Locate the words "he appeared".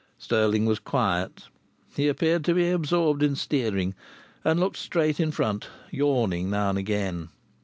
1.95-2.43